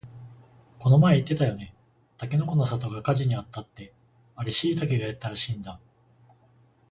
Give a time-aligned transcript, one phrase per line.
[0.79, 1.75] この前言ってたよね、
[2.17, 3.93] たけのこの里が火事にあったって
[4.35, 5.79] あれしいたけがやったらしいんだ